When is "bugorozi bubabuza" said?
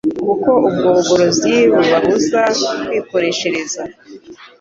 0.95-2.41